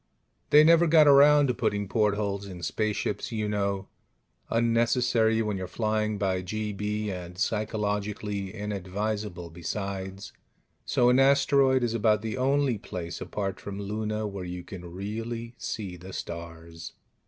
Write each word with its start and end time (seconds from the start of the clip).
They 0.49 0.63
never 0.63 0.87
got 0.87 1.07
around 1.07 1.45
to 1.45 1.53
putting 1.53 1.87
portholes 1.87 2.47
in 2.47 2.63
spaceships, 2.63 3.31
you 3.31 3.47
know 3.47 3.87
unnecessary 4.49 5.43
when 5.43 5.57
you're 5.57 5.67
flying 5.67 6.17
by 6.17 6.41
GB, 6.41 7.09
and 7.09 7.37
psychologically 7.37 8.51
inadvisable, 8.51 9.51
besides 9.51 10.33
so 10.87 11.09
an 11.09 11.19
asteroid 11.19 11.83
is 11.83 11.93
about 11.93 12.23
the 12.23 12.35
only 12.35 12.79
place, 12.79 13.21
apart 13.21 13.59
from 13.59 13.79
Luna, 13.79 14.25
where 14.25 14.43
you 14.43 14.63
can 14.63 14.91
really 14.91 15.53
see 15.59 15.97
the 15.97 16.13
stars. 16.13 16.93